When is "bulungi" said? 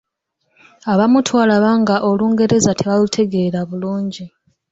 3.69-4.25